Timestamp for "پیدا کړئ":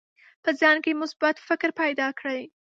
1.81-2.41